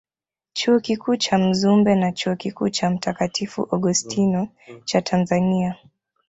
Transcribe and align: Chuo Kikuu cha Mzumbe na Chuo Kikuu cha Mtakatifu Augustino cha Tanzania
Chuo 0.57 0.79
Kikuu 0.79 1.15
cha 1.17 1.37
Mzumbe 1.37 1.95
na 1.95 2.11
Chuo 2.11 2.35
Kikuu 2.35 2.69
cha 2.69 2.89
Mtakatifu 2.89 3.67
Augustino 3.71 4.47
cha 4.85 5.01
Tanzania 5.01 5.75